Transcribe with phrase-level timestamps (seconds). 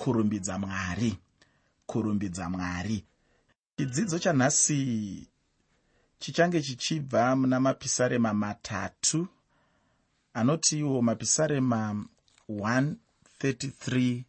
[0.00, 1.18] kurumbidza mwari
[1.86, 3.04] kurumbidza mwari.
[3.76, 5.28] Chidzidzo chanhasi
[6.18, 9.28] chichange chichibva muna mapisarema matatu
[10.34, 12.04] anoti iwo mapisarema
[12.48, 14.22] 133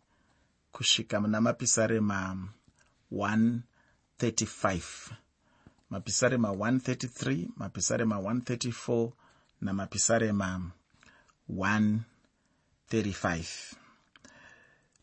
[0.72, 2.48] kusvika muna mapisarema
[3.12, 4.82] 135
[5.90, 9.12] mapisarema 133 mapisarema 134
[9.62, 10.72] namapisarema
[11.50, 13.81] 135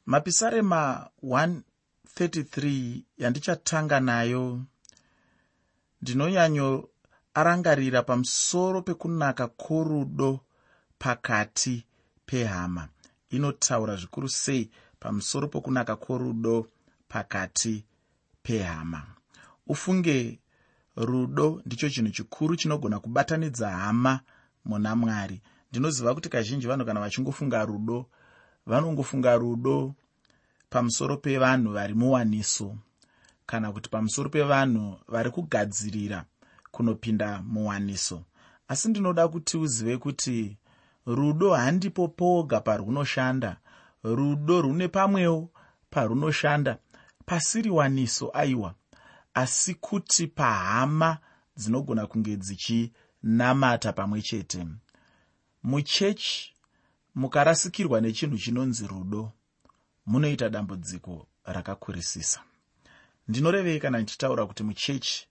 [0.08, 4.62] mapisarema 133 yandichatanga nayo
[6.02, 6.88] ndinonyanyo
[7.34, 10.40] arangarira pamusoro pekunaka kworudo
[10.98, 11.84] pakati
[12.26, 12.88] pehama.
[13.30, 16.66] Inotaura zvikuru sei pamusoro pokunaka kworudo
[17.08, 17.84] pakati
[18.42, 19.06] pehama?
[19.66, 20.38] Ufunge
[20.96, 24.20] rudo ndicho chinhu chikuru chinogona kubatanidza hama
[24.64, 25.42] muna mwari.
[25.70, 28.06] Ndinoziva kuti kazhinji vanhu kana vachingofunga rudo
[28.68, 29.94] vanongofunga rudo
[30.70, 32.76] pamusoro pevanhu vari muwaniso
[33.46, 36.24] kana kuti pamusoro pevanhu vari kugadzirira
[36.70, 38.22] kunopinda muwaniso.
[38.68, 40.56] Asi ndinoda kuti uzive kuti
[41.06, 43.56] rudo handipo poga parunoshanda.
[44.04, 45.50] Rudo rune pamwewo
[45.90, 46.78] parunoshanda
[47.26, 48.74] pasiri waniso aiwa.
[49.34, 51.18] Asi kuti pahama
[51.56, 54.66] dzinogona kunge dzichinamata pamwe chete.
[55.62, 56.54] Muchechi
[57.18, 59.32] mukarasikirwa nechinhu chinonzi rudo.
[60.06, 62.40] Munoita dambudziko rakakurisisa.
[63.28, 65.28] Ndinorevei kana ndichitaura kuti muchechi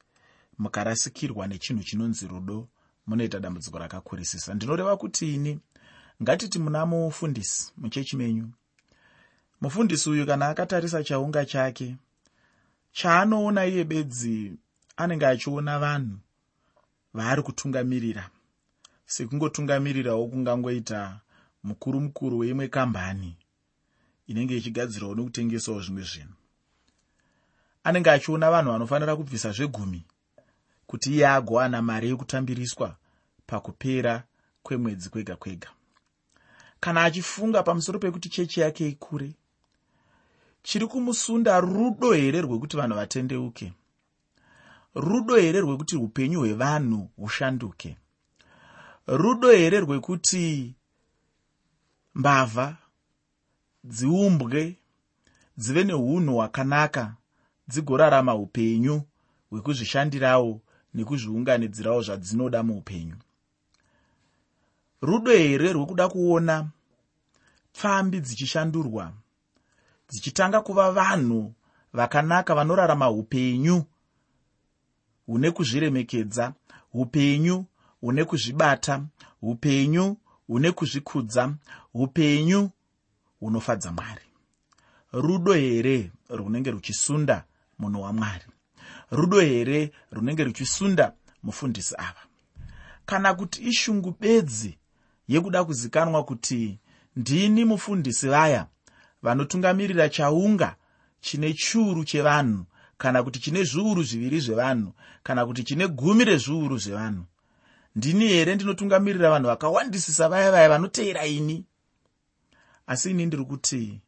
[0.59, 2.67] mukarasikirwa nechinhu chinonzi rudo
[3.07, 4.53] munoita dambudziko rakakurisisa.
[4.53, 5.59] Ndinoreva kuti ini
[6.23, 8.49] ngatiti muna mufundisi muchechi menyu.
[9.61, 11.95] Mufundisi uyu kana akatarisa chaunga chake
[12.91, 14.53] chaanoona iye bedzi
[14.97, 16.17] anenge achiona vanhu
[17.13, 18.29] vaari kutungamirira.
[19.05, 21.19] Sekungotungamirirawo kungangoita
[21.67, 23.31] mukuru mukuru weimwe kambani
[24.27, 26.35] inenge ichigadzirawo nekutengesawo zvimwe zvinhu.
[27.87, 30.01] Anenge achiona vanhu vanofanira kubvisa zvegumi
[30.89, 32.89] kuti iye agowana mari yekutambiriswa
[33.47, 34.23] pakupera
[34.63, 35.69] kwemwedzi kwega kwega.
[36.79, 39.29] Kana achifunga pamusoro pekuti chechi yake ikure
[40.63, 43.73] chiri kumusunda rudo here rwekuti vanhu vatendeuke?
[44.95, 47.97] Rudo here rwekuti upenyu hwevanhu hushanduke?
[49.07, 50.75] Rudo here rwekuti
[52.17, 52.77] mbavha
[53.83, 54.75] dziumbwe
[55.57, 57.03] dzive neunhu hwakanaka
[57.69, 58.95] dzigorarama upenyu
[59.49, 60.51] hwekuzvishandirawo
[60.95, 63.17] nekuzviunganidzirawo zvadzinoda muupenyu.
[65.01, 66.55] Rudo here rwekuda kuona
[67.73, 69.13] pfambi dzichishandurwa?
[70.09, 71.53] Dzichitanga kuva vanhu
[71.93, 73.83] vakanaka vanorarama upenyu
[75.27, 76.53] hune kuzviremekedza
[76.93, 77.65] upenyu
[78.01, 79.05] hune kuzvibata
[79.41, 80.17] upenyu
[80.47, 81.53] hune kuzvikudza
[81.93, 82.69] upenyu
[83.39, 84.21] hunofadza mwari.
[85.11, 87.43] Rudo here runenge ruchisunda
[87.79, 88.45] munhu wamwari?
[89.11, 91.13] Rudo here runenge ruchisunda
[91.43, 92.23] mufundisi ava?
[93.05, 94.77] Kana kuti ishungu bedzi
[95.27, 96.79] yekuda kuzikanwa kuti
[97.15, 98.67] ndini mufundisi vaya
[99.21, 100.75] vanotungamirira chaunga
[101.21, 102.65] chine chiuru chevanhu
[102.97, 104.93] kana kuti chine zviuru zviviri zvevanhu
[105.23, 107.25] kana kuti chine gumi rezviuru zvevanhu
[107.97, 111.65] ndini here ndinotungamirira vanhu vakawandisisa vaya vaya vanoteera ini?
[112.87, 114.01] Asi ini ndiri kuti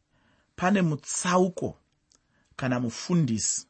[0.56, 1.78] pane mutsauko
[2.56, 3.66] kana mufundisi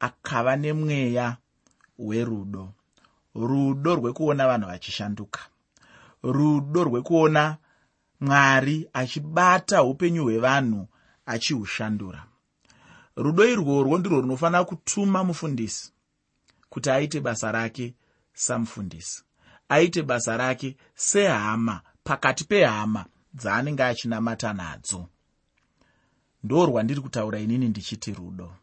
[0.00, 1.36] akava nemweya
[1.98, 2.72] werudo
[3.34, 5.40] rudo rwekuona vanhu vachishanduka
[6.22, 7.56] rudo rwekuona
[8.20, 10.88] mwari achibata upenyu hwevanhu
[11.26, 12.24] achihushandura
[13.16, 15.92] rudo irworwo ndirwo runofanira kutuma mufundisi
[16.68, 17.94] kuti aite basa rake
[18.34, 19.22] samufundisi
[19.72, 25.08] aite basa rake sehama pakati pehama dzaanenge achinamata nadzo.
[26.44, 28.54] Ndo rwandiri kutaura inini ndichiti rudo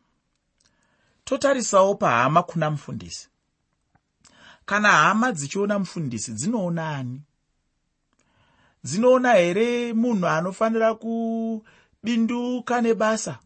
[1.24, 3.30] totarisawo pahama kuna mufundisi?
[4.66, 7.22] Kana hama dzichiona mufundisi dzinoona ani?
[8.84, 13.40] Dzinoona here munhu anofanira kubinduka nebasa?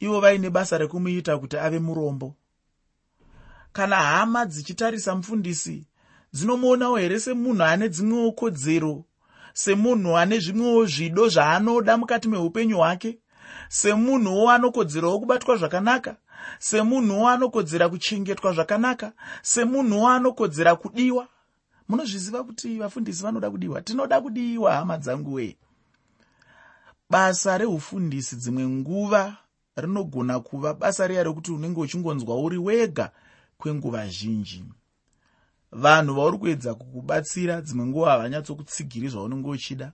[0.00, 2.34] Ivo vaine basa rekumuita kuti ave murombo.
[3.72, 5.86] Kana hama dzichitarisa mufundisi
[6.36, 8.94] dzinomuonawo here semunhu ane dzimwewo kodzero
[9.52, 13.18] semunhu ane zvimwewo zvido zvaanoda mukati meupenyu hwake?
[13.68, 16.16] Semunhuwo anokodzerawo kubatwa zvakanaka?
[16.58, 19.12] Semunhuwo anokodzera kuchengetwa zvakanaka?
[19.42, 21.28] Semunhuwo anokodzera kudiwa?
[21.88, 23.82] Munozviziva kuti vafundisi vanoda kudiwa?
[23.82, 25.56] Tinoda kudiwa hama dzangu wee
[27.10, 29.36] basa reufundisi dzimwe nguva
[29.76, 33.10] rinogona kuva basa riya rekuti unenge uchingonzwa uri wega
[33.58, 34.64] kwenguva zhinji
[35.76, 39.92] vanhu vauri kuedza kukubatsira dzimwe nguva havanyatsokutsigira zvaunenge uchida.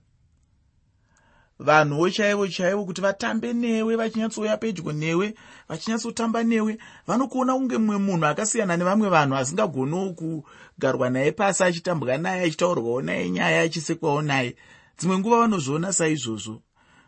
[1.59, 5.35] Vanhuwo chaivo chaivo kuti vatambe newe vachinyatsouya pedyo newe
[5.69, 6.77] vachinyatsotamba newe
[7.07, 13.29] vanokuona kunge mumwe munhu akasiyana nevamwe vanhu asingagoniwo kugarwa naye pasi achitambwa naye achitaurwawo naye
[13.29, 14.55] nyaya achisekwawo naye.
[14.97, 16.61] Dzimwe nguva vanozviona saizvozvo.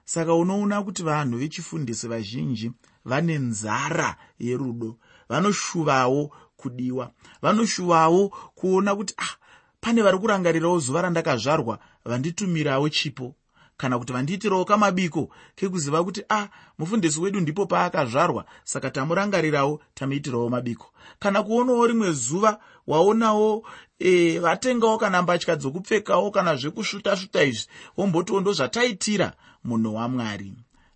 [0.05, 2.71] Saka unoona kuti vanhu vechifundisi vazhinji
[3.05, 4.97] vane nzara yerudo.
[5.29, 6.31] Vanoshuvawo
[6.65, 7.11] kudiwa.
[7.41, 9.35] Vanoshuvawo kuona kuti ah
[9.81, 13.35] pane vari kurangarirawo zuva randakazvarwa vanditumirawo chipo.
[13.77, 16.47] Kana kuti vandiitirawo kamabiko kekuziva kuti a ah,
[16.77, 20.87] mufundisi wedu ndipo paakazvarwa saka tamurangarirawo tamuitirawo mabiko.
[21.19, 23.67] Kana kuonawo rimwe zuva waonawo
[23.99, 29.33] e, vatengawo kana mbatya dzokupfekawo kana zvekusvuta-svuta izvi wombotiwo ndo zvataitira
[29.63, 30.53] munhu wamwari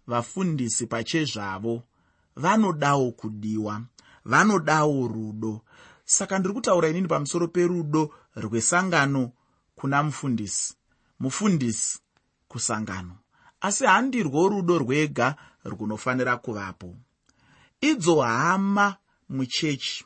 [0.07, 1.83] vafundisi pachezvavo
[2.36, 3.81] vanodawo kudiwa
[4.25, 5.62] vanodawo rudo.
[6.06, 9.31] Saka ndiri kutaura inini pamusoro perudo rwesangano
[9.75, 10.74] kuna mufundisi
[11.19, 12.00] mufundisi
[12.48, 13.18] kusangano.
[13.62, 16.95] Asi handirwo rudo rwega runofanira kuvapo.
[17.81, 18.95] Idzo hama
[19.30, 20.06] muchechi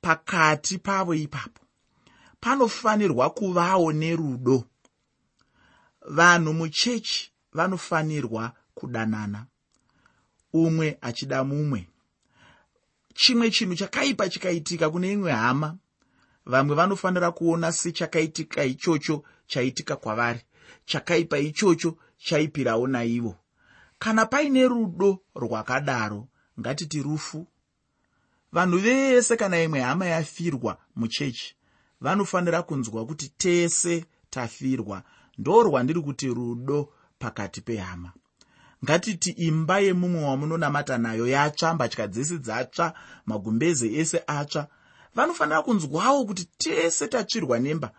[0.00, 1.62] pakati pavo ipapo
[2.40, 4.64] panofanirwa kuvawo nerudo.
[6.08, 9.46] Vanhu muchechi vanofanirwa kudanana
[10.52, 11.89] umwe achida mumwe
[13.14, 15.76] chimwe chinhu chakaipa chikaitika kune imwe hama.
[16.46, 20.40] Vamwe vanofanira kuona sechakaitika ichocho chaitika kwavari.
[20.84, 23.36] Chakaipa ichocho chaipirawo naivo.
[23.98, 26.28] Kana paine rudo rwakadaro
[26.60, 27.46] ngatiti rufu.
[28.52, 31.54] Vanhu vese kana imwe hama yafirwa muchechi
[32.00, 35.02] vanofanira kunzwa kuti tese tafirwa.
[35.38, 38.12] Ndo rwandiri kuti rudo pakati pehama
[38.84, 42.86] ngatiti imba yemumwe wamunonamata nayo yatsva mbatya dzese dzatsva
[43.26, 44.66] magumbeze ese atsva.
[45.14, 47.90] Vanofanira kunzwawo kuti tese tatsvirwa nemba.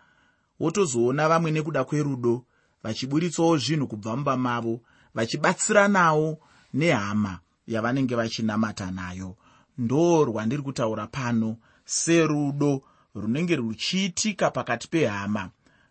[0.60, 2.44] Wotozoona vamwe nekuda kwerudo
[2.82, 4.80] vachiburitsawo zvinhu kubva mumba mavo
[5.14, 6.38] vachibatsiranawo
[6.74, 9.36] nehama yavanenge vachinamata nayo.
[9.78, 12.82] Ndo rwandiri kutaura pano serudo
[13.14, 15.50] runenge ruchiitika pakati pehama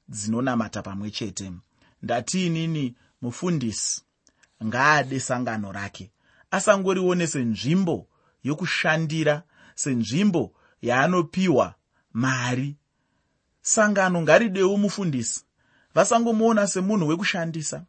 [0.09, 1.51] dzinonamata pamwe chete.
[2.03, 4.01] Ndatiinini mufundisi
[4.65, 6.11] ngaade sangano rake.
[6.51, 8.07] Asangorione senzvimbo
[8.43, 9.43] yokushandira
[9.75, 11.75] senzvimbo yaanopiwa
[12.13, 12.75] mari.
[13.61, 15.45] Sangano ngaridewo mufundisi.
[15.95, 17.85] Vasangomuona semunhu wekushandisa.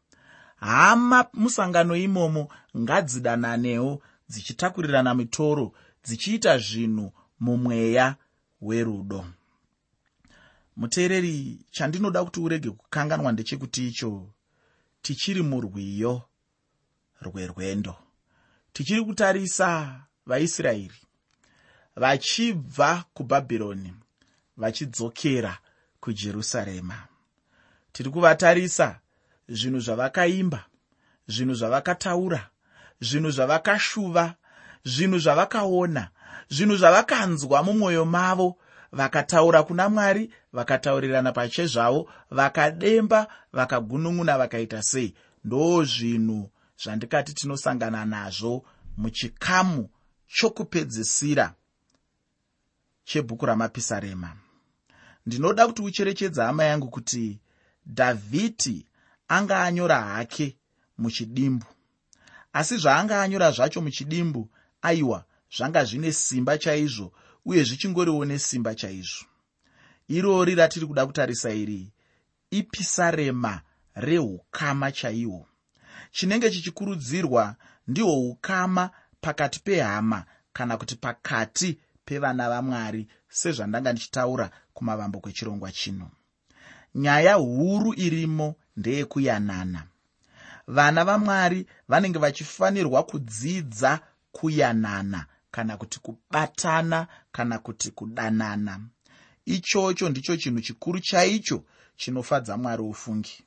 [0.57, 2.49] Hama musangano imomo
[2.79, 5.73] ngadzidananewo dzichitakurirana mitoro
[6.05, 8.17] dzichiita zvinhu mumweya
[8.61, 9.27] werudo.
[10.77, 14.29] Muteereri chandinoda kuti urege kukanganwa ndechekuti icho
[15.03, 16.23] tichiri murwiyo
[17.23, 17.95] rwerwendo
[18.73, 21.01] tichiri kutarisa vaisraeri.
[21.97, 23.93] Vachibva kubhabhironi
[24.57, 25.59] vachidzokera
[26.01, 26.99] kujerusarema.
[27.93, 29.01] Tiri kuvatarisa
[29.49, 30.65] zvinhu zvavakaimba
[31.29, 32.49] zvinhu zvavakataura
[33.01, 34.35] zvinhu zvavakashuva
[34.85, 36.09] zvinhu zvavakaona
[36.49, 38.57] zvinhu zvavakanzwa mumwoyo mavo
[38.93, 45.15] vakataura kuna mwari vakataurirana pachezvavo vakademba vakagunun'una vakaita sei.
[45.45, 46.51] Ndo zvinhu
[46.83, 48.65] zvandikati tinosangana nazvo
[48.97, 49.89] muchikamu
[50.27, 51.55] chokupedzisira
[53.05, 54.37] chebhuku ramapisarema.
[55.27, 57.41] Ndinoda kuti ucherechedza hama yangu kuti
[57.87, 58.87] dhavhidhi
[59.29, 60.57] anga anyora hake
[60.99, 61.67] muchidimbu.
[62.53, 64.51] Asi zvaanga anyora zvacho muchidimbu
[64.83, 65.25] aiwa
[65.57, 67.13] zvanga zvine simba chaizvo
[67.45, 69.27] uye zvichingoriwo nesimba chaizvo.
[70.09, 71.93] Irori ratiri kuda kutarisa iri
[72.51, 73.61] ipisarema
[73.95, 75.47] reukama chaihwo
[76.13, 77.57] chinenge chichikurudzirwa
[77.89, 78.91] ndihwo ukama
[79.21, 86.11] pakati pehama kana kuti pakati pevana vamwari sezvandanga ndichitaura kumavambo kwechirongwa chino.
[86.95, 89.87] Nyaya huru irimo ndeyekuyanana
[90.67, 94.01] vana vamwari vanenge vachifanirwa kudzidza
[94.33, 98.81] kuyanana kana kuti kubatana kana kuti kudanana.
[99.45, 101.65] Ichocho ndicho chinhu chikuru chaicho
[101.97, 103.45] chinofadza mwari ufungi.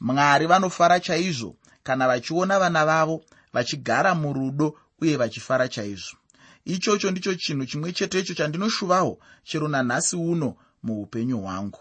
[0.00, 6.16] Mwari vanofara chaizvo kana vachiona vana vavo vachigara murudo uye vachifara chaizvo.
[6.64, 11.80] Ichocho ndicho chinhu chimwe chetecho chandinoshuvawo chero nanhasi uno muupenyu hwangu.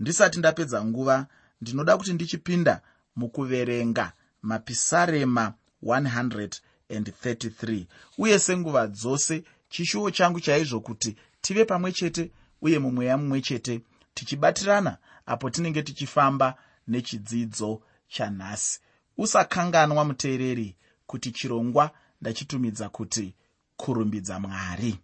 [0.00, 1.26] Ndisati ndapedza nguva
[1.60, 2.80] ndinoda kuti ndichipinda
[3.16, 7.86] mukuverenga mapisarema 133
[8.18, 12.30] uye senguva dzose chishuwo changu chaizvo kuti tive pamwe chete
[12.62, 13.80] uye mumweya mumwe chete
[14.14, 14.96] tichibatirana
[15.26, 16.54] apo tinenge tichifamba
[16.88, 18.80] nechidzidzo chanhasi
[19.18, 23.34] usakanganwa muteereri kuti chirongwa ndachitumidza kuti
[23.76, 24.98] kurumbidza mwari.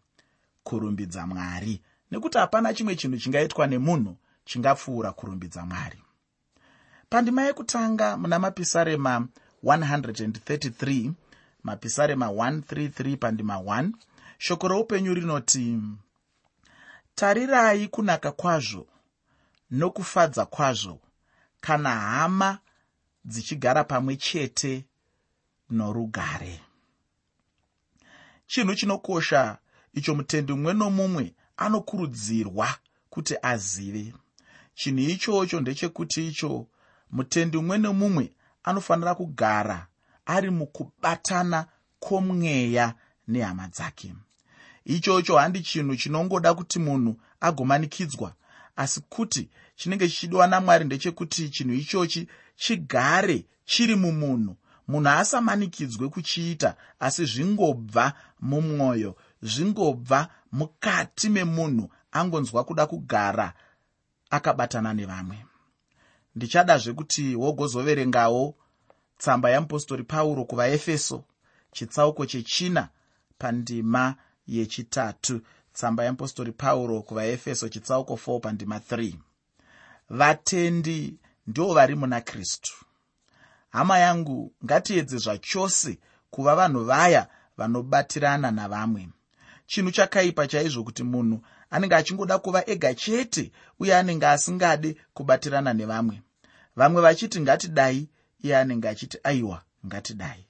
[0.65, 1.83] Kurumbidza mwari.
[2.11, 5.99] Nekuti hapana chimwe chinhu chingaitwa nemunhu chingapfuura kurumbidza mwari.
[7.09, 9.27] Pandima yekutanga muna mapisarema
[9.65, 11.13] 133
[11.63, 13.91] mapisarema 133 pandima 1
[14.39, 15.79] shoko roupenyu rinoti
[17.15, 18.87] tarirai kunaka kwazvo
[19.71, 21.01] nokufadza kwazvo.
[21.61, 22.59] Kana hama
[23.25, 24.85] dzichigara pamwe chete
[25.71, 26.61] norugare.
[28.47, 29.59] Chinhu chinokosha
[29.95, 32.69] icho mutendi mumwe nomumwe anokurudzirwa
[33.11, 34.15] kuti azive.
[34.75, 36.67] Chinhu ichocho ndechekuti icho
[37.11, 38.33] mutendi mumwe nomumwe
[38.65, 39.87] anofanira kugara
[40.27, 41.67] ari mukubatana
[42.01, 42.95] kwomweya
[43.29, 44.15] nehama dzake.
[44.85, 48.35] Ichocho handi chinhu chinongoda kuti munhu agomanikidzwa
[48.77, 54.57] asi kuti chinenge chichidiwa namwari ndechekuti chinhu ichochi chigare chiri mumunhu.
[54.89, 63.53] Munhu asamanikidzwe kuchiita asi zvingobva mumwoyo zvingobva mukati memunhu angonzwa kuda kugara
[64.31, 65.39] akabatana nevamwe.
[66.35, 68.55] Ndichadazve kuti wogozoverengawo
[69.19, 71.25] tsamba yeapostori pauro kuvaefeso
[71.73, 72.89] chitsauko chechina
[73.39, 74.15] pandima
[74.47, 75.41] yechitatu
[75.75, 79.15] tsamba yeapostori pauro kuvaefeso chitsauko 4 pandima 3
[80.11, 82.73] vatendi ndo vari muna kristu.
[83.71, 85.99] Hama yangu ngatiedze zvachose
[86.31, 89.09] kuva vanhu vaya vanobatirana navamwe.
[89.67, 91.41] Chinhu chakaipa chaizvo kuti munhu
[91.71, 96.23] anenge achingoda kuva ega chete uye anenge asingade kubatirana nevamwe.
[96.77, 98.09] Vamwe vachiti ngatidai
[98.43, 100.47] iye anenge achiti aiwa ngatidai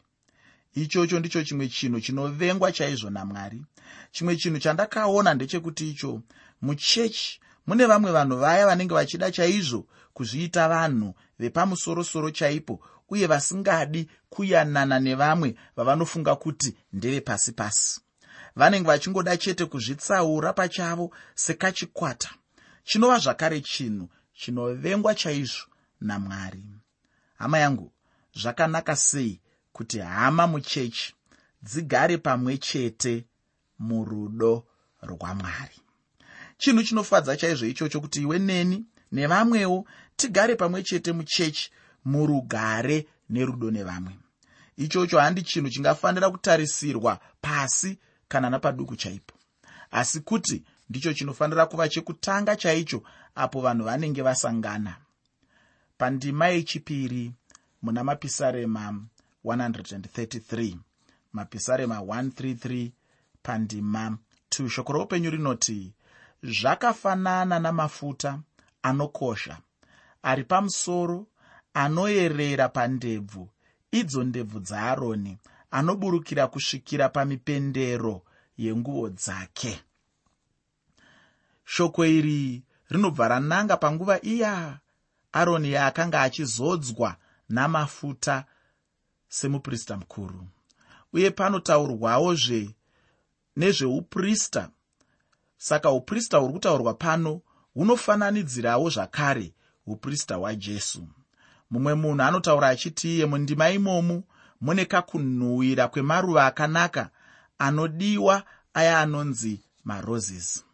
[0.75, 3.65] ichocho ndicho chimwe chinhu chinovengwa chaizvo namwari.
[4.13, 6.23] Chimwe chinhu chandakaona ndechekuti icho
[6.63, 14.99] muchechi mune vamwe vanhu vaya vanenge vachida chaizvo kuzviita vanhu vepamusorosoro chaipo uye vasingadi kuyanana
[15.01, 18.01] nevamwe vavanofunga kuti ndevepasi pasi.
[18.57, 22.31] Vanenge vachingoda chete kuzvitsaura pachavo sekachikwata.
[22.85, 25.67] Chinova zvakare chinhu chinovengwa chaizvo
[26.01, 26.65] namwari.
[27.39, 27.93] Hama yangu
[28.35, 29.41] zvakanaka sei
[29.75, 31.15] kuti hama muchechi
[31.63, 33.25] dzigare pamwe chete
[33.79, 34.67] murudo
[35.03, 35.77] rwamwari.
[36.59, 41.71] Chinhu chinofadza chaizvo ichocho kuti iwe neni nevamwewo tigare pamwe chete muchechi
[42.05, 44.13] murugare nerudo nevamwe.
[44.77, 49.35] Ichocho handi chinhu chingafanira kutarisirwa pasi kana napaduku chaipo.
[49.91, 53.03] Asi kuti ndicho chinofanira kuva chekutanga chaicho
[53.35, 54.97] apo vanhu vanenge vasangana.
[55.99, 57.33] Pandima yechipiri
[57.83, 59.05] muna mapisarema
[59.45, 60.77] 133
[61.33, 62.91] mapisarema 133
[63.43, 64.19] pandima
[64.51, 65.93] 2 shoko roupenyu rinoti
[66.43, 68.41] zvakafanana namafuta
[68.83, 69.59] anokosha
[70.23, 71.27] ari pamusoro
[71.75, 73.49] anoyerera pandebvu.
[73.91, 75.39] Idzo ndebvu dzaaroni
[75.71, 78.23] anoburukira kusvikira pamipendero
[78.57, 79.81] yenguo dzake.
[81.65, 84.81] Shoko iri rinobva rananga panguva iya.
[85.33, 87.17] Aroni yaakanga achizodzwa
[87.49, 88.45] namafuta
[89.35, 90.47] semuprista mukuru.
[91.13, 92.71] Uye panotaurwawozve
[93.57, 94.69] nezveuprista
[95.57, 97.41] saka uprista huri kutaurwa pano
[97.75, 99.53] hunofananidzirawo zvakare
[99.87, 101.09] uprista hwajesu.
[101.71, 104.23] Mumwe munhu anotaura achiti iye mundima imomu
[104.61, 107.11] mune kakunhuhwira kwemaruva akanaka
[107.59, 110.65] anodiwa aya anonzi maroses.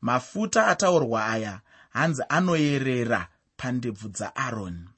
[0.00, 4.88] Mafuta ataurwa aya hanzi anoyerera pandebvu dzaaroni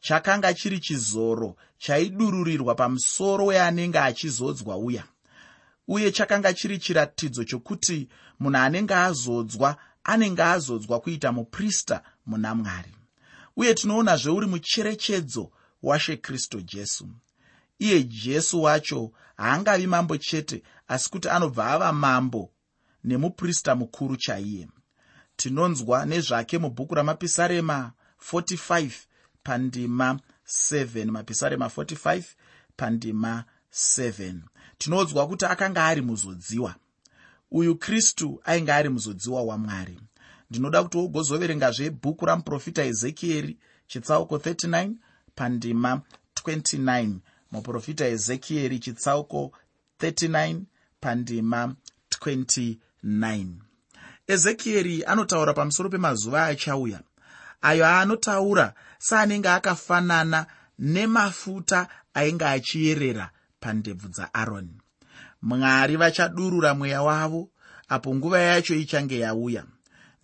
[0.00, 5.04] chakanga chiri chizoro chaidururirwa pamusoro weanenge achizodzwa uya.
[5.88, 8.08] Uye chakanga chiri chiratidzo chokuti
[8.40, 12.94] munhu anenge azodzwa anenge azodzwa kuita muprista muna mwari.
[13.56, 15.50] Uye tinoona zveuri mucherechedzo
[15.82, 17.08] washe kristu jesu.
[17.78, 22.50] Iye jesu wacho haangavi mambo chete asi kuti anobva ava mambo
[23.04, 24.68] nemuprista mukuru chaiye.
[25.36, 27.92] Tinonzwa nezvake mubhuku ramapisarema
[28.32, 28.90] 45
[29.42, 30.20] pandima
[30.50, 32.22] 7 mapisarema 45
[32.76, 34.34] pandima 7
[34.78, 36.74] tinonzwa kuti akanga ari muzodziwa.
[37.50, 40.00] Uyu kristu ainge ari muzodziwa wamwari.
[40.50, 44.92] Ndinoda kuti wogozoverengazve bhuku ramuprofita ezekieri chitsauko 39
[45.34, 46.00] pandima
[46.44, 47.14] 29
[47.50, 49.52] muprofita ezekieri chitsauko
[50.00, 50.60] 39
[51.00, 51.74] pandima
[52.24, 53.46] 29
[54.26, 57.00] ezekieri anotaura pamusoro pemazuva achauya
[57.62, 60.46] ayo aanotaura seanenge akafanana
[60.78, 64.74] nemafuta ainge achiyerera pandebvu dzaaroni.
[65.42, 67.50] Mwari vachadurura mweya wavo
[67.88, 69.64] apo nguva yacho ichange yauya.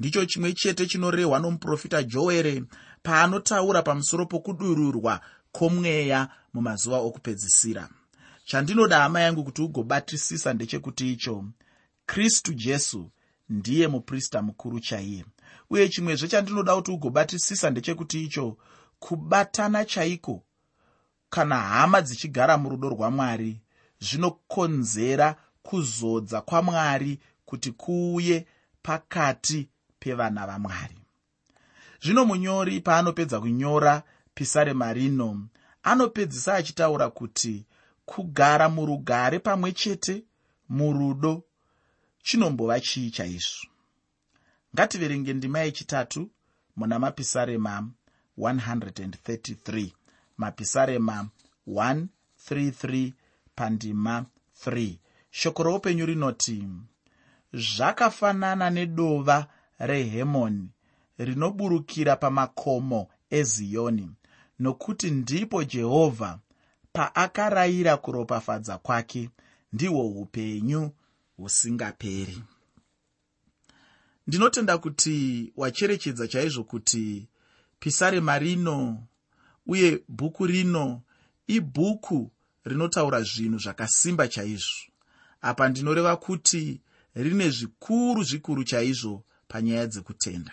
[0.00, 2.64] Ndicho chimwe chete chinorehwa nomuprofita joere
[3.02, 5.21] paanotaura pamusoro pokudururwa
[5.52, 7.88] kwomweya mumazuva okupedzisira.
[8.45, 11.45] Chandinoda hama yangu kuti ugobatisisa ndechekuti icho.
[12.07, 13.11] Kristu jesu
[13.49, 15.25] ndiye muprista mukuru chaiye
[15.70, 18.56] uye chimwezve chandinoda kuti ugobatisisa ndechekuti icho
[18.98, 20.42] kubatana chaiko?
[21.30, 23.60] Kana hama dzichigara murudo rwamwari
[24.00, 28.46] zvinokonzera kuzodza kwamwari kuti kuuye
[28.82, 30.98] pakati pevana vamwari
[32.02, 34.02] zvino munyori paanopedza kunyora
[34.34, 35.48] pisarema rino
[35.82, 37.66] anopedzisa achitaura kuti
[38.04, 40.24] kugara murugare pamwe chete
[40.68, 41.42] murudo
[42.22, 43.75] chinombova chii chaizvo
[44.76, 46.30] ngativerenge ndima yechitatu
[46.76, 47.88] muna mapisarema
[48.38, 49.90] 133
[50.37, 51.28] mapisarema
[51.68, 53.12] 133
[53.54, 54.25] pandima
[54.66, 54.95] 3
[55.30, 56.64] shoko roupenyu rinoti
[57.52, 59.47] zvakafanana nedova
[59.78, 60.68] rehemoni
[61.18, 64.11] rinoburukira pamakomo eziyoni
[64.59, 66.38] nokuti ndipo jehovha
[66.92, 69.30] paakarayira kuropafadza kwake
[69.73, 70.90] ndihwo upenyu
[71.37, 72.42] husingaperi
[74.26, 77.28] ndinotenda kuti wacherechedza chaizvo kuti
[77.80, 79.06] pisarema rino
[79.66, 81.02] uye bhuku rino
[81.47, 82.30] ibhuku
[82.64, 84.90] rinotaura zvinhu zvakasimba chaizvo.
[85.42, 86.80] Apa ndinoreva kuti
[87.14, 90.52] rine zvikuru zvikuru chaizvo panyaya dzekutenda.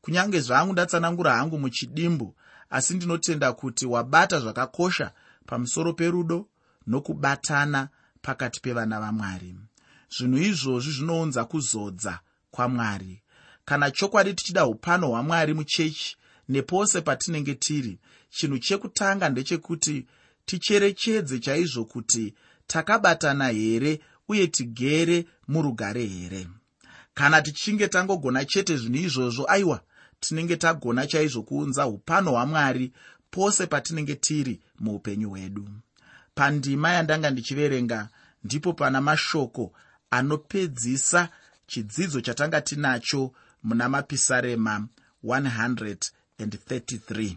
[0.00, 2.34] Kunyange zvangu ndatsanangura hangu muchidimbu
[2.70, 5.12] asi ndinotenda kuti wabata zvakakosha
[5.46, 6.48] pamusoro perudo
[6.86, 7.88] nokubatana
[8.22, 9.56] pakati pevana vamwari.
[10.16, 13.22] Zvinhu izvozvi zvinounza kuzodza kwamwari.
[13.64, 16.16] Kana chokwadi tichida upano hwamwari muchechi
[16.48, 17.98] nepose patinenge tiri
[18.30, 20.06] chinhu chekutanga ndechekuti
[20.44, 22.34] ticherechedze chaizvo kuti
[22.66, 26.48] takabatana here uye tigere murugare here.
[27.14, 29.80] Kana tichinge tangogona chete zvinhu izvozvo aiwa
[30.20, 32.92] tinenge tagona chaizvo kuunza upano hwamwari
[33.30, 35.68] pose patinenge tiri muupenyu hwedu.
[36.34, 38.08] Pandima yandanga ndichiverenga
[38.44, 39.72] ndipo pana mashoko
[40.10, 41.28] anopedzisa
[41.70, 44.88] chidzidzo chatanga tinacho muna mapisarema
[45.24, 47.36] 133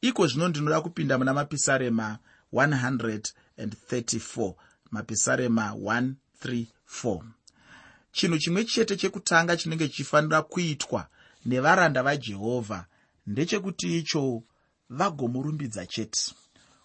[0.00, 2.18] iko zvino ndinoda kupinda muna mapisarema
[2.52, 4.54] 134
[4.90, 7.22] mapisarema 134
[8.12, 11.08] chinhu chimwe chete chekutanga chinenge chichifanira kuitwa
[11.46, 12.86] nevaranda vajehovha
[13.26, 14.42] ndechekuti icho
[14.90, 16.34] vagomurumbidza chete.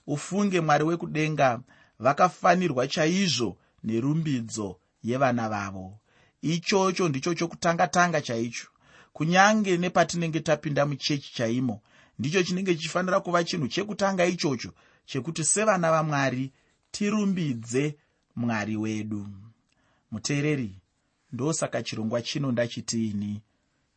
[0.08, 1.60] Ufunge mwari wekudenga
[2.00, 6.02] vakafanirwa chaizvo nerumbidzo yevana vavo
[6.41, 8.67] ichocho ndicho chokutanga-tanga chaicho.
[9.13, 11.82] Kunyange nepatinenge tapinda muchechi chaimo
[12.19, 14.73] ndicho chinenge chichifanira kuva chinhu chekutanga ichocho
[15.06, 16.51] chekuti sevana vamwari
[16.91, 17.95] tirumbidze
[18.36, 19.27] mwari wedu.
[20.12, 20.80] Muteereri
[21.32, 23.41] ndosaka chirongwa chino ndachitiini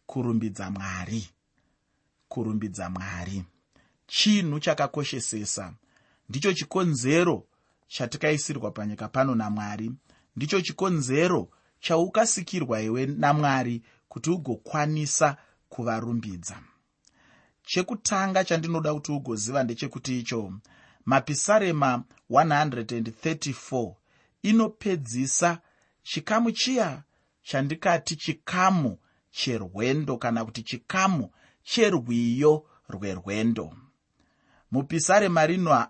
[0.07, 1.29] kurumbidza mwari
[2.29, 3.45] kurumbidza mwari.
[4.07, 5.75] Chinhu chakakoshesesa
[6.29, 7.47] ndicho chikonzero
[7.89, 9.93] chatikaisirwa panyika pano namwari
[10.37, 11.49] ndicho chikonzero
[11.85, 15.37] chaukasikirwa iwe namwari kuti ugokwanisa
[15.69, 16.57] kuvarumbidza.
[17.67, 20.53] Chekutanga chandinoda kuti ugoziva ndechekuti icho
[21.05, 23.95] mapisarema 134
[24.43, 25.59] inopedzisa
[26.03, 27.03] chikamu chiya
[27.43, 28.99] chandikati chikamu
[29.31, 31.31] cherwendo kana kuti chikamu
[31.63, 33.77] cherwiyo rwerwendo.
[34.71, 35.87] Mupisarema rino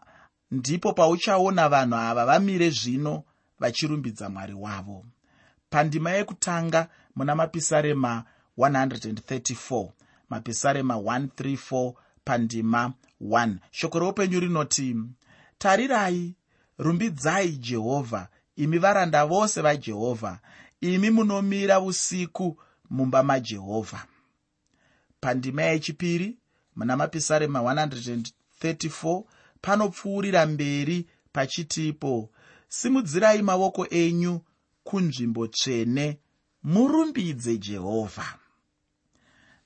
[0.50, 3.24] ndipo pauchaona vanhu ava vamire zvino
[3.58, 5.04] vachirumbidza mwari wavo
[5.74, 8.24] pandima yekutanga muna mapisarema
[8.58, 9.88] 134
[10.28, 14.96] mapisarema 134 pandima 1 shoko roupenyu rinoti
[15.58, 16.34] tarirai
[16.78, 20.38] rumbidzai jehovha imi varanda vose vajehovha
[20.80, 24.06] imi munomira usiku mumba majehovha
[25.20, 26.38] pandima yechipiri
[26.76, 29.22] muna mapisarema 134
[29.60, 32.30] panopfuurira mberi pachitipo.
[32.68, 34.40] Simudzirai maoko enyu
[34.84, 36.18] kunzvimbo tsvene
[36.62, 38.28] murumbidze jehovha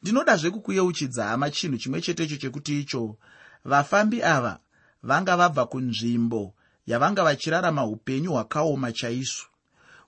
[0.02, 3.16] ndinodazve kukuyeuchidza hama chinhu chimwe chetecho chekuti icho
[3.64, 4.54] vafambi ava
[5.02, 6.54] vanga vabva kunzvimbo
[6.86, 9.46] yavanga vachirarama upenyu hwakaoma chaizvo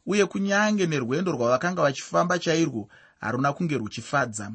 [0.06, 2.88] uye kunyange nerwendo rwavakanga vachifamba chairwo
[3.20, 4.52] haruna kunge ruchifadza.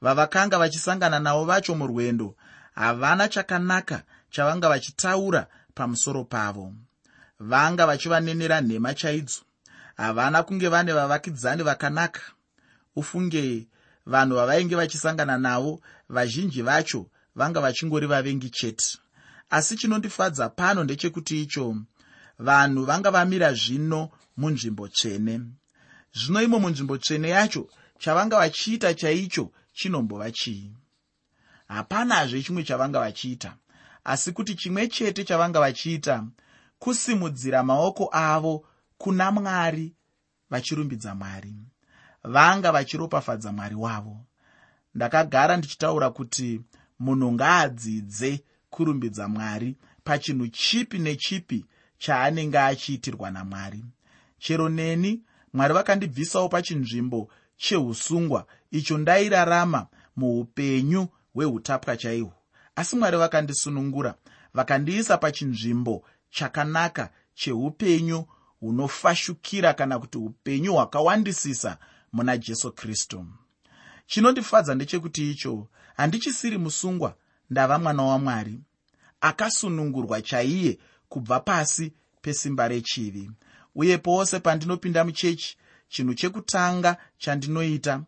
[0.00, 2.34] Vavakanga vachisangana navo vacho murwendo
[2.74, 6.72] havana chakanaka chavanga vachitaura pamusoro pavo.
[7.40, 9.40] Vanga vachivanenera nhema chaidzo
[9.98, 12.20] havana kunge vane vavakidzani vakanaka.
[12.96, 13.68] Ufunge
[14.06, 18.98] vanhu vavainge vachisangana navo vazhinji vacho vanga vachingori vavengi chete.
[19.50, 21.76] Asi chinondifadza pano ndechekuti icho
[22.38, 25.40] vanhu vanga vamira zvino munzvimbo tsvene.
[26.12, 30.72] Zvino imo munzvimbo tsvene yacho chavanga vachiita chaicho chinombova chii?
[31.68, 33.56] Hapanazve chimwe chavanga vachiita.
[34.04, 36.24] Asi kuti chimwe chete chavanga vachiita
[36.78, 38.64] kusimudzira maoko avo
[38.98, 39.94] kuna mwari
[40.50, 41.54] vachirumbidza mwari
[42.24, 44.24] vanga vachiropafadza mwari wavo.
[44.94, 46.60] Ndakagara ndichitaura kuti
[46.98, 51.64] munhu ngaadzidze kurumbidza mwari pachinhu chipi nechipi
[51.98, 53.84] chaanenge achiitirwa namwari.
[54.38, 62.32] Chero neni mwari vakandibvisawo pachinzvimbo cheusungwa icho ndairarama muupenyu hweutapwa chaihwo.
[62.76, 64.14] Asi mwari vakandisunungura
[64.54, 68.26] vakandiisa pachinzvimbo chakanaka cheupenyu
[68.60, 71.78] hunofashukira kana kuti upenyu hwakawandisisa
[72.12, 73.26] muna jesu kristu.
[74.06, 75.66] Chinondifadza ndechekuti icho
[75.96, 77.14] handichisiri musungwa
[77.50, 78.60] ndava mwana wamwari
[79.20, 81.92] akasunungurwa chaiye kubva pasi
[82.22, 83.30] pesimba rechivi.
[83.74, 85.56] Uye pose pandinopinda muchechi
[85.88, 88.02] chinhu chekutanga chandinoita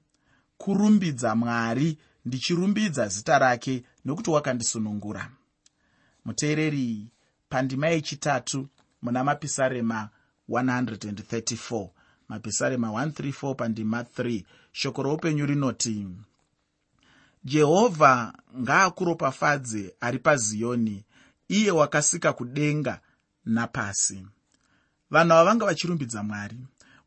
[0.58, 5.30] kurumbidza mwari ndichirumbidza zita rake nokuti wakandisunungura.
[6.24, 7.06] Muteereri
[7.48, 8.68] pandima yechitatu
[9.02, 10.08] muna mapisarema
[10.50, 11.88] 134
[12.28, 16.06] mapisarema 134 pandima 3 shoko roupenyu rinoti
[17.44, 21.04] jehovha ngaakuropafadze ari paziyoni
[21.48, 23.00] iye wakasika kudenga
[23.44, 24.26] napasi.
[25.10, 26.58] Vanhu ava vanga vachirumbidza mwari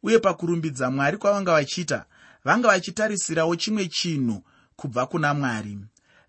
[0.03, 2.05] uye pakurumbidza mwari kwavanga vachiita
[2.43, 4.43] vanga vachitarisirawo chimwe chinhu
[4.75, 5.77] kubva kuna mwari.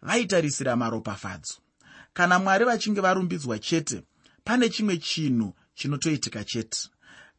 [0.03, 1.55] Vaitarisira maropafadzo
[2.13, 4.03] kana mwari vachinge varumbidzwa chete
[4.45, 6.89] pane chimwe chinhu chinotoitika chete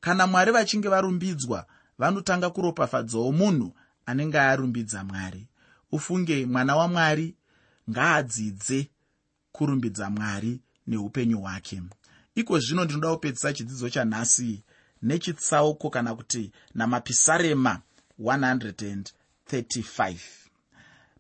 [0.06, 1.66] kana mwari vachinge varumbidzwa
[1.98, 3.74] vanotanga kuropafadzawo munhu
[4.06, 5.48] anenge arumbidza mwari.
[5.92, 7.36] Ufunge mwana wamwari
[7.90, 8.90] ngaadzidze
[9.52, 11.82] kurumbidza mwari neupenyu hwake.
[12.36, 14.64] Iko zvino ndinoda kupedzisa chidzidzo chanhasi
[15.02, 17.82] nechitsauko kana kuti namapisarema
[18.20, 20.18] 135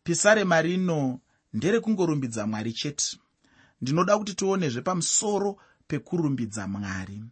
[0.03, 1.19] pisarema rino
[1.53, 3.17] nderekungorumbidza mwari chete.
[3.81, 7.23] Ndinoda kuti tionezve pamusoro pekurumbidza mwari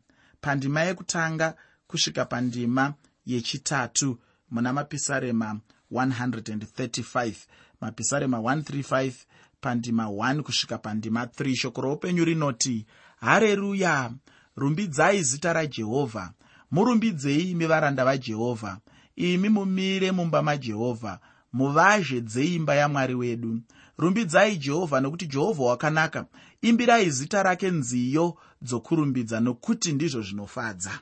[0.44, 1.56] pandima yekutanga
[1.88, 2.94] kusvika pandima
[3.26, 4.20] yechitatu
[4.52, 5.60] muna mapisarema
[5.92, 7.34] 135
[7.82, 9.14] mapisarema 135
[9.62, 14.12] pandima 1 kusvika pandima 3 shoko roupenyu rinoti hareruya
[14.56, 16.34] rumbidzai zita rajehovha
[16.72, 18.78] murumbidzei imi varanda vajehovha
[19.16, 21.20] imi mumire mumba majehovha
[21.54, 23.62] muvazhe dzeimba yamwari wedu.
[23.98, 26.26] Rumbidzai jehovha nokuti jehovha wakanaka
[26.64, 31.00] imbirai zita rake nziyo dzokurumbidza nokuti ndizvo zvinofadza.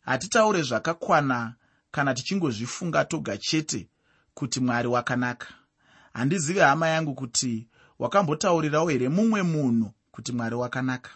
[0.00, 1.54] Hatitaure zvakakwana
[1.90, 3.88] kana tichingozvifunga toga chete
[4.34, 5.48] kuti mwari wakanaka.
[6.12, 11.10] Handizive hama yangu kuti wakambotaurirawo here mumwe munhu kuti mwari wakanaka?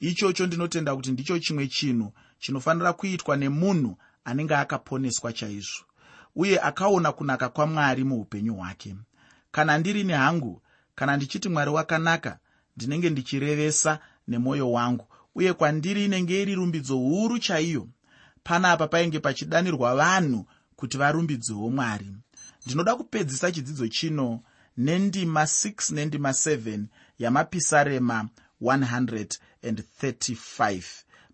[0.00, 5.84] Ichocho ndinotenda kuti ndicho chimwe chinhu chinofanira kuitwa nemunhu anenge akaponeswa chaizvo
[6.36, 8.96] uye akaona kunaka kwamwari muupenyu hwake.
[9.50, 10.62] Kana ndirini hangu
[10.94, 12.38] kana ndichiti mwari wakanaka
[12.76, 17.88] ndinenge ndichirevesa nemwoyo wangu uye kwandiri inenge iri rumbidzo huru chaiyo
[18.44, 22.06] panapa painge pachidanirwa vanhu kuti varumbidzewo mwari.
[22.66, 24.40] Ndinoda kupedzisa chidzidzo chino
[24.76, 26.84] nendima 6 nendima 7
[27.18, 28.28] yamapisarema
[28.62, 30.82] 135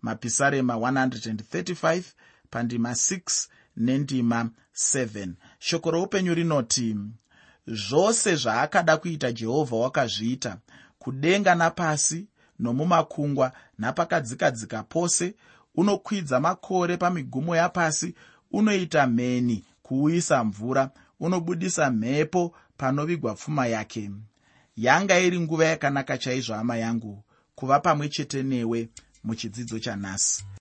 [0.01, 2.03] mapisarema 135
[2.49, 3.47] pandima 6
[3.77, 6.95] nendima 7 shoko roupenyu rinoti
[7.73, 10.57] zvose zvaakada kuita jehovha wakazviita
[10.99, 12.27] kudenga napasi
[12.59, 15.35] nomumakungwa napakadzikadzika pose
[15.75, 18.15] unokwidza makore pamigumo yapasi
[18.51, 24.11] unoita mheni kuuyisa mvura unobudisa mhepo panovigwa pfuma yake.
[24.77, 27.23] Yanga iri nguva yakanaka chaizvo hama yangu
[27.55, 28.89] kuva pamwe chete newe
[29.23, 30.43] muchidzidzo chanhasi